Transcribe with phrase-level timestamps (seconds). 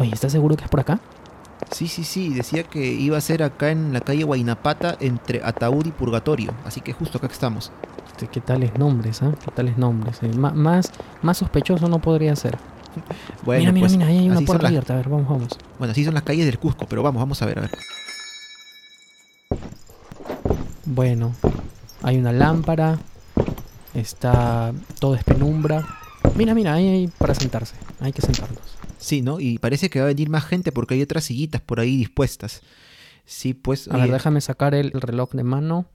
[0.00, 0.98] Oye, ¿estás seguro que es por acá?
[1.70, 5.86] Sí, sí, sí, decía que iba a ser acá en la calle Guainapata entre Ataúd
[5.86, 7.70] y Purgatorio, así que justo acá estamos.
[8.08, 9.32] Este, ¿Qué tales nombres, ah?
[9.44, 10.18] ¿Qué tales nombres?
[10.22, 10.90] Eh, más,
[11.22, 12.56] más sospechoso no podría ser.
[13.44, 14.94] Bueno, mira, mira, pues, mira, ahí hay una puerta las- abierta.
[14.94, 15.58] A ver, vamos, vamos.
[15.78, 17.70] Bueno, así son las calles del Cusco, pero vamos, vamos a ver, a ver.
[20.84, 21.32] Bueno,
[22.02, 22.98] hay una lámpara.
[23.94, 25.86] Está todo es penumbra.
[26.34, 27.76] Mira, mira, ahí hay para sentarse.
[28.00, 28.58] Hay que sentarnos.
[29.00, 29.40] Sí, ¿no?
[29.40, 32.60] Y parece que va a venir más gente porque hay otras sillitas por ahí dispuestas.
[33.24, 33.88] Sí, pues...
[33.88, 35.86] A ver, déjame sacar el reloj de mano.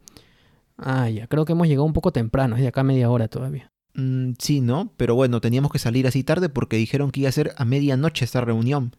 [0.78, 2.56] Ah, ya, creo que hemos llegado un poco temprano.
[2.56, 3.72] Es de acá media hora todavía.
[3.94, 4.92] mm, sí, ¿no?
[4.98, 8.26] Pero bueno, teníamos que salir así tarde porque dijeron que iba a ser a medianoche
[8.26, 8.96] esta reunión.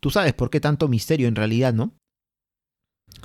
[0.00, 1.92] Tú sabes por qué tanto misterio en realidad, ¿no?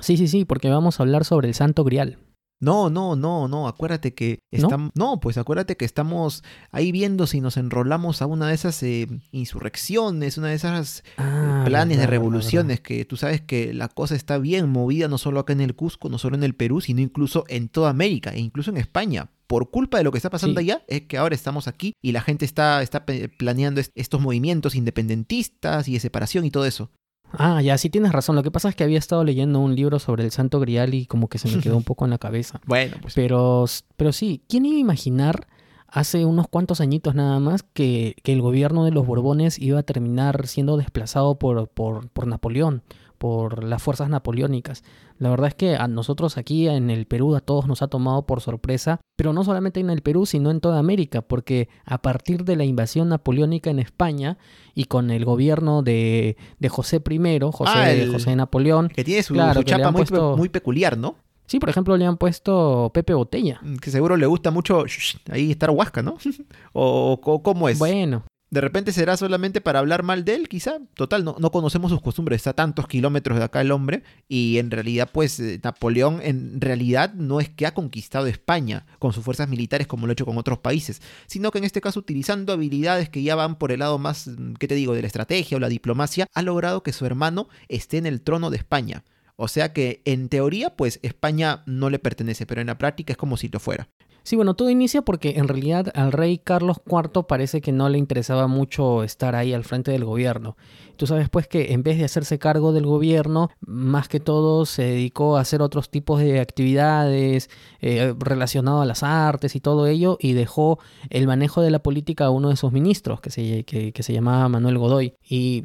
[0.00, 2.18] Sí, sí, sí, porque vamos a hablar sobre el Santo Grial.
[2.62, 4.90] No, no, no, no, acuérdate que estamos...
[4.94, 5.18] ¿No?
[5.18, 10.38] pues acuérdate que estamos ahí viendo si nos enrolamos a una de esas eh, insurrecciones,
[10.38, 14.38] una de esas Ah, planes de verdad, revoluciones, que tú sabes que la cosa está
[14.38, 17.44] bien movida no solo acá en el Cusco, no solo en el Perú, sino incluso
[17.48, 19.30] en toda América e incluso en España.
[19.46, 20.66] Por culpa de lo que está pasando Sí.
[20.70, 24.76] allá, es que ahora estamos aquí y la gente está, está planeando est- estos movimientos
[24.76, 26.90] independentistas y de separación y todo eso.
[27.32, 28.36] Ah, ya, sí tienes razón.
[28.36, 31.06] Lo que pasa es que había estado leyendo un libro sobre el Santo Grial y
[31.06, 32.60] como que se me quedó un poco en la cabeza.
[32.66, 33.64] Bueno, pues Pero,
[33.96, 35.46] pero sí, ¿quién iba a imaginar
[35.88, 39.82] hace unos cuantos añitos nada más que, que el gobierno de los Borbones iba a
[39.82, 42.82] terminar siendo desplazado por, por, por Napoleón,
[43.20, 44.82] por las fuerzas napoleónicas?
[45.18, 48.22] La verdad es que a nosotros aquí en el Perú a todos nos ha tomado
[48.24, 52.44] por sorpresa, pero no solamente en el Perú, sino en toda América, porque a partir
[52.44, 54.38] de la invasión napoleónica en España
[54.74, 59.22] y con el gobierno de, de José I, José, Ah, el- José Napoleón, que tiene
[59.22, 61.16] su, Claro, chapa muy, puesto- muy peculiar, ¿no?
[61.46, 63.60] sí, por ejemplo, le han puesto Pepe Botella.
[63.82, 64.84] Que seguro le gusta mucho
[65.30, 66.14] ahí estar huasca, ¿no?
[66.72, 67.78] o, o cómo es.
[67.78, 70.78] Bueno, De repente será solamente para hablar mal de él, quizá.
[70.94, 72.38] Total, no, no conocemos sus costumbres.
[72.38, 74.02] Está tantos kilómetros de acá el hombre.
[74.28, 79.12] Y en realidad, pues, eh, Napoleón en realidad no es que ha conquistado España con
[79.12, 82.00] sus fuerzas militares como lo ha hecho con otros países, sino que en este caso,
[82.00, 85.06] utilizando habilidades que ya van por el lado más, mm, ¿qué te digo?, de la
[85.06, 89.04] estrategia o la diplomacia, ha logrado que su hermano esté en el trono de España.
[89.36, 93.16] O sea que, en teoría, pues, España no le pertenece, pero en la práctica es
[93.16, 93.88] como si lo fuera.
[94.22, 97.98] Sí, bueno, todo inicia porque en realidad al rey Carlos IV parece que no le
[97.98, 100.56] interesaba mucho estar ahí al frente del gobierno.
[100.96, 104.82] Tú sabes pues que en vez de hacerse cargo del gobierno, más que todo se
[104.82, 107.48] dedicó a hacer otros tipos de actividades
[107.80, 112.26] eh, relacionadas a las artes y todo ello y dejó el manejo de la política
[112.26, 115.14] a uno de sus ministros que se, que, que se llamaba Manuel Godoy.
[115.26, 115.64] Y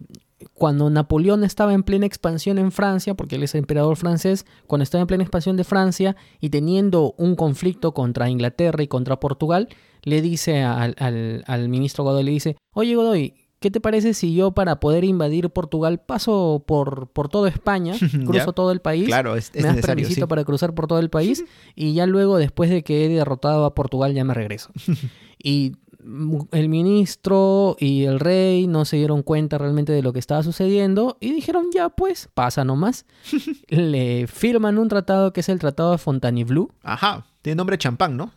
[0.53, 5.01] cuando Napoleón estaba en plena expansión en Francia, porque él es emperador francés, cuando estaba
[5.01, 9.69] en plena expansión de Francia y teniendo un conflicto contra Inglaterra y contra Portugal,
[10.03, 14.35] le dice al, al- al ministro Godoy, le dice, oye Godoy, ¿qué te parece si
[14.35, 17.95] yo para poder invadir Portugal paso por, por toda España,
[18.25, 19.05] cruzo todo el país?
[19.07, 20.27] Claro, es, es me das permisito sí.
[20.27, 21.43] para cruzar por todo el país
[21.75, 24.69] y ya luego, después de que he derrotado a Portugal, ya me regreso.
[25.43, 25.73] y
[26.51, 31.17] el ministro y el rey no se dieron cuenta realmente de lo que estaba sucediendo
[31.19, 33.05] y dijeron, ya pues, pasa nomás.
[33.67, 36.69] Le firman un tratado que es el Tratado de Fontainebleau.
[36.83, 38.31] Ajá, tiene nombre champán, ¿no?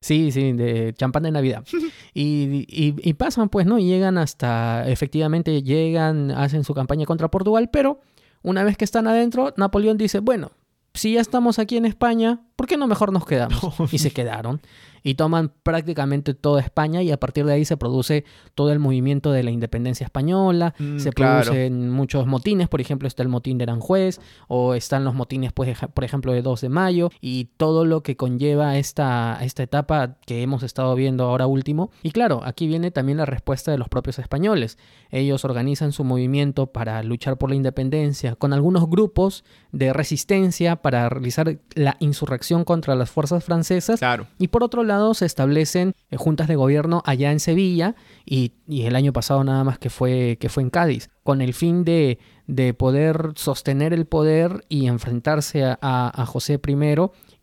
[0.00, 1.64] Sí, sí, de champán de Navidad.
[2.16, 3.78] Y, y- y pasan, pues, ¿no?
[3.80, 7.98] Y llegan hasta, efectivamente, llegan, hacen su campaña contra Portugal, pero
[8.42, 10.52] una vez que están adentro, Napoleón dice, bueno,
[10.92, 13.74] si ya estamos aquí en España, ¿por qué no mejor nos quedamos?
[13.92, 14.60] Y se quedaron.
[15.06, 19.32] Y toman prácticamente toda España y a partir de ahí se produce todo el movimiento
[19.32, 21.42] de la independencia española, Mm, se claro.
[21.42, 25.76] producen muchos motines, por ejemplo está el motín de Aranjuez o están los motines, pues,
[25.92, 30.40] por ejemplo, de 2 de mayo y todo lo que conlleva esta, esta etapa que
[30.40, 31.90] hemos estado viendo ahora último.
[32.02, 34.78] Y claro, aquí viene también la respuesta de los propios españoles.
[35.10, 41.10] Ellos organizan su movimiento para luchar por la independencia con algunos grupos de resistencia para
[41.10, 44.26] realizar la insurrección contra las fuerzas francesas Claro.
[44.38, 47.94] y por otro lado se establecen eh, juntas de gobierno allá en Sevilla
[48.26, 51.54] y, y el año pasado nada más que fue, que fue en Cádiz, con el
[51.54, 56.74] fin de, de poder sostener el poder y enfrentarse a, a- a José I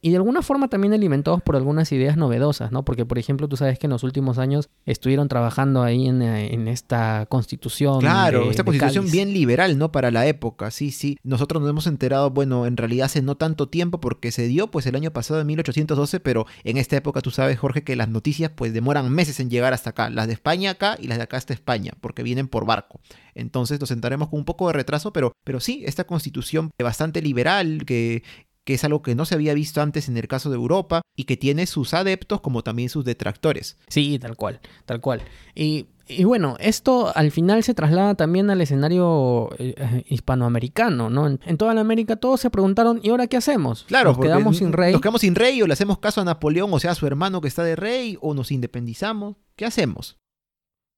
[0.01, 2.83] y de alguna forma también alimentados por algunas ideas novedosas, ¿no?
[2.83, 6.53] Porque por ejemplo tú sabes que en los últimos años estuvieron trabajando ahí en, eh,
[6.53, 8.00] en esta constitución.
[8.00, 9.92] Claro, de- esta de constitución bien liberal, ¿no?
[9.92, 11.18] Para la época, sí, sí.
[11.24, 14.86] Nosotros nos hemos enterado, bueno, en realidad hace no tanto tiempo porque se dio pues
[14.88, 18.51] el año pasado en 1812, pero en esta época tú sabes, Jorge, que las noticias
[18.56, 20.09] pues demoran meses en llegar hasta acá.
[20.09, 23.00] Las de España acá y las de acá hasta España, porque vienen por barco.
[23.36, 27.83] Entonces nos sentaremos con un poco de retraso, pero, pero sí, esta constitución bastante liberal
[27.86, 28.24] que
[28.66, 31.24] que es algo que no se había visto antes en el caso de Europa y
[31.24, 33.78] que tiene sus adeptos como también sus detractores.
[33.88, 35.22] Sí, tal cual, tal cual.
[35.56, 41.28] Y Y bueno, esto al final se traslada también al escenario eh, hispanoamericano, ¿no?
[41.28, 43.86] En, en toda la América todos se preguntaron, ¿y ahora qué hacemos?
[43.88, 44.92] Claro, nos quedamos sin rey.
[44.92, 47.40] Nos quedamos sin rey o le hacemos caso a Napoleón, o sea, a su hermano
[47.40, 49.38] que está de rey, o nos independizamos.
[49.56, 50.18] ¿Qué hacemos?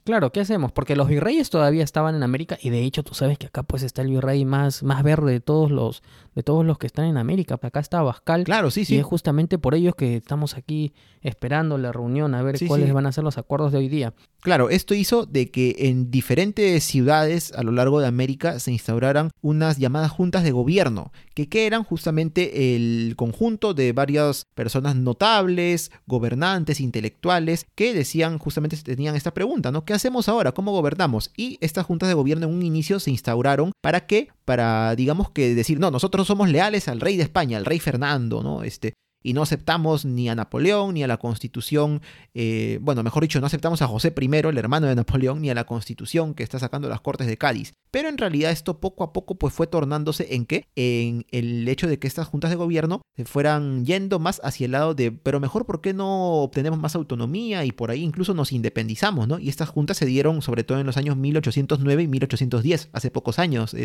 [0.04, 0.74] Claro, ¿qué hacemos?
[0.74, 3.84] Porque los virreyes todavía estaban en América y de hecho tú sabes que acá pues
[3.84, 6.04] está el virrey más, más verde de todos los
[6.36, 7.60] de todos los que están en América.
[7.62, 8.44] Acá está Abascal.
[8.44, 8.98] Claro, sí, Y sí.
[8.98, 12.92] es justamente por ellos que estamos aquí esperando la reunión a ver Sí, cuáles sí.
[12.92, 14.14] van a ser los acuerdos de hoy día.
[14.42, 19.30] Claro, esto hizo de que en diferentes ciudades a lo largo de América se instauraran
[19.42, 25.92] unas llamadas juntas de gobierno, que, que eran justamente el conjunto de varias personas notables,
[26.08, 29.86] gobernantes, intelectuales, que decían justamente tenían esta pregunta, ¿no?
[29.86, 30.52] ¿Qué hacemos ahora?
[30.52, 31.32] ¿Cómo gobernamos?
[31.38, 34.28] Y estas juntas de gobierno en un inicio se instauraron para qué?
[34.46, 38.44] Para, digamos que decir, no, nosotros somos leales al rey de España, al rey Fernando,
[38.44, 38.64] ¿no?
[38.64, 38.94] Este,
[39.24, 42.02] y no aceptamos ni a Napoleón, ni a la constitución,
[42.34, 45.56] eh, bueno, mejor dicho, no aceptamos a José I, el hermano de Napoleón, ni a
[45.56, 47.74] la constitución que está sacando las Cortes de Cádiz.
[47.90, 50.68] Pero en realidad esto poco a poco pues fue tornándose en qué?
[50.76, 54.72] En el hecho de que estas juntas de gobierno se fueran yendo más hacia el
[54.72, 57.64] lado de, pero mejor, ¿por qué no obtenemos más autonomía?
[57.66, 59.40] Y por ahí incluso nos independizamos, ¿no?
[59.40, 63.40] Y estas juntas se dieron sobre todo en los años 1809 y 1810, hace pocos
[63.40, 63.76] años.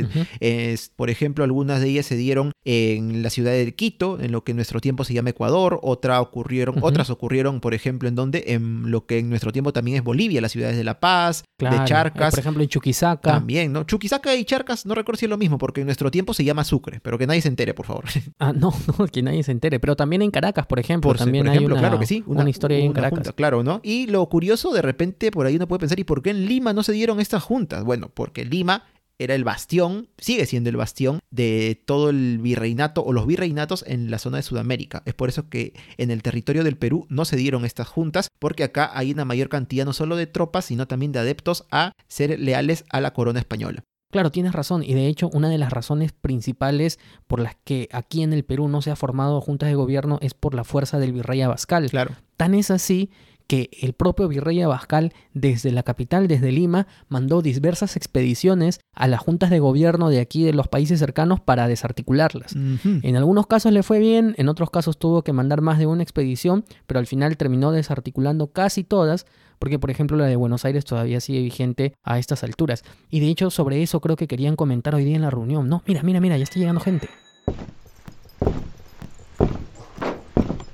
[0.41, 4.43] Eh, por ejemplo, algunas de ellas se dieron en la ciudad de Quito, en lo
[4.43, 8.45] que en nuestro tiempo se llama Ecuador, otra ocurrieron, otras ocurrieron, por ejemplo, en donde
[8.49, 11.77] en lo que en nuestro tiempo también es Bolivia, las ciudades de La Paz, Claro.
[11.77, 12.31] de Eh, Charcas.
[12.31, 13.33] Por ejemplo, en Chuquisaca.
[13.33, 13.85] También, ¿no?
[13.85, 16.65] Chuquisaca y Charcas, no recuerdo si es lo mismo, porque en nuestro tiempo se llama
[16.65, 18.05] Sucre, pero que nadie se entere, por favor.
[18.39, 19.81] Ah, no, no, que nadie se entere.
[19.81, 22.23] Pero también en Caracas, por ejemplo, Por, también por ejemplo, hay una, claro que sí.
[22.27, 23.19] una, historia ahí en una Caracas.
[23.19, 23.81] junta, claro, ¿no?
[23.83, 26.73] Y lo curioso, de repente, por ahí uno puede pensar, ¿y por qué en Lima
[26.73, 27.85] no se dieron estas juntas?
[27.85, 28.85] Bueno, porque Lima
[29.19, 34.11] era el bastión, sigue siendo el bastión de todo el virreinato o los virreinatos en
[34.11, 35.03] la zona de Sudamérica.
[35.07, 38.65] Es por eso que en el territorio del Perú no se dieron estas juntas, porque
[38.65, 42.39] acá hay una mayor cantidad no solo de tropas, sino también de adeptos a ser
[42.39, 43.83] leales a la corona española.
[44.11, 44.83] Claro, tienes razón.
[44.83, 48.69] Y de hecho, una de las razones principales por las que aquí en el Perú
[48.69, 51.91] no se ha formado juntas de gobierno es por la fuerza del virrey Abascal.
[51.91, 52.15] Claro.
[52.37, 53.11] Tan es así
[53.49, 59.21] que el propio virrey Abascal, desde la capital, desde Lima, mandó diversas expediciones a las
[59.21, 62.55] juntas de gobierno de aquí de los países cercanos para desarticularlas.
[62.55, 66.03] En algunos casos le fue bien, en otros casos tuvo que mandar más de una
[66.03, 69.25] expedición, pero al final terminó desarticulando casi todas,
[69.59, 72.85] porque por ejemplo la de Buenos Aires todavía sigue vigente a estas alturas.
[73.09, 75.71] Y de hecho sobre eso creo que querían comentar hoy día en la reunión.
[75.71, 77.09] No, mira, mira, mira, ya está llegando gente.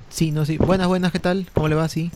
[0.09, 0.57] Sí, no, sí.
[0.57, 1.47] Buenas, buenas, ¿qué tal?
[1.53, 1.87] ¿Cómo le va?
[1.89, 2.11] Sí.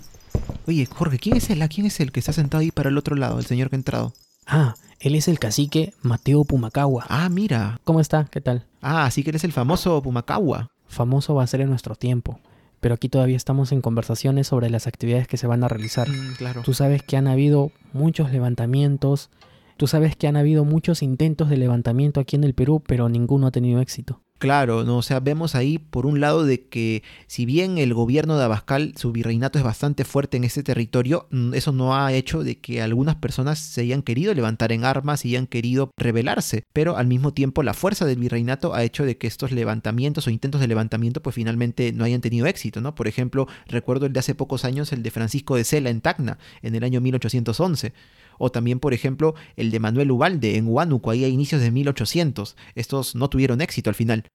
[0.69, 1.63] Oye, Jorge, ¿quién es él?
[1.63, 3.39] ¿A quién es el que está sentado ahí para el otro lado?
[3.39, 4.13] El señor que ha entrado.
[4.45, 7.07] Ah, él es el cacique Mateo Pumacagua.
[7.09, 7.81] Ah, mira.
[7.85, 8.25] ¿Cómo está?
[8.25, 8.67] ¿Qué tal?
[8.79, 10.69] Ah, así que eres el famoso Pumacagua.
[10.87, 12.39] Famoso va a ser en nuestro tiempo,
[12.81, 16.07] pero aquí todavía estamos en conversaciones sobre las actividades que se van a realizar.
[16.07, 16.61] Mm, claro.
[16.61, 19.31] Tú sabes que han habido muchos levantamientos,
[19.75, 23.47] tú sabes que han habido muchos intentos de levantamiento aquí en el Perú, pero ninguno
[23.47, 24.21] ha tenido éxito.
[24.39, 24.97] Claro, ¿no?
[24.99, 28.93] O sea, vemos ahí por un lado de que si bien el gobierno de Abascal,
[28.95, 32.81] su virreinato es bastante fuerte en ese territorio, mm, eso no ha hecho de que
[32.81, 37.33] algunas personas se hayan querido levantar en armas y hayan querido rebelarse, pero al mismo
[37.33, 41.21] tiempo la fuerza del virreinato ha hecho de que estos levantamientos o intentos de levantamiento
[41.21, 42.95] pues finalmente no hayan tenido éxito, ¿no?
[42.95, 46.37] Por ejemplo, recuerdo el de hace pocos años, el de Francisco de Sela en Tacna,
[46.61, 47.91] en el año 1811.
[48.39, 52.55] O también, por ejemplo, el de Manuel Ubalde en Huánuco, ahí a inicios de 1800.
[52.73, 54.25] Estos no tuvieron éxito al final.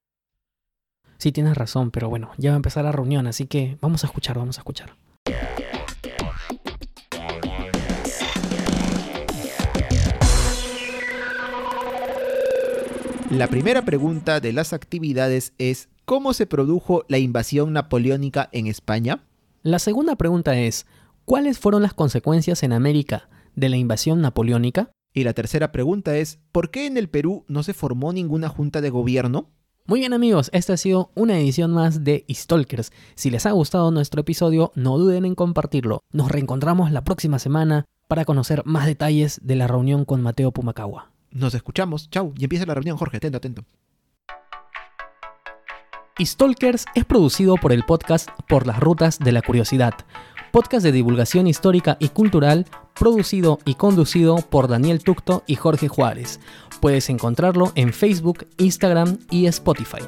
[1.17, 4.07] Sí, tienes razón, pero bueno, ya va a empezar la reunión, así que vamos a
[4.07, 4.95] escuchar, vamos a escuchar.
[13.31, 19.23] La primera pregunta de las actividades es ¿cómo se produjo la invasión napoleónica en España?
[19.63, 20.85] La segunda pregunta es,
[21.25, 24.91] ¿cuáles fueron las consecuencias en América de la invasión napoleónica?
[25.13, 28.81] Y la tercera pregunta es ¿por qué en el Perú no se formó ninguna junta
[28.81, 29.49] de gobierno?
[29.87, 32.91] Muy bien amigos, esta ha sido una edición más de Stalkers.
[33.13, 36.01] Si les ha gustado nuestro episodio, no duden en compartirlo.
[36.11, 41.11] Nos reencontramos la próxima semana para conocer más detalles de la reunión con Mateo Pumacagua.
[41.29, 43.63] Nos escuchamos, chau, y empieza la reunión, Jorge, atento, atento.
[46.19, 49.93] Stalkers es producido por el podcast Por las Rutas de la Curiosidad,
[50.55, 52.65] podcast de divulgación histórica y cultural
[52.97, 56.39] producido y conducido por Daniel Tucto y Jorge Juárez.
[56.79, 60.03] Puedes encontrarlo en Facebook, Instagram y Spotify.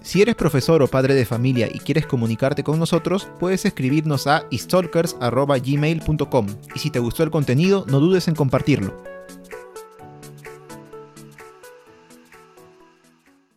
[0.00, 4.46] Si eres profesor o padre de familia y quieres comunicarte con nosotros, puedes escribirnos a
[4.50, 9.19] stalkers.gmail.com y si te gustó el contenido, no dudes en compartirlo.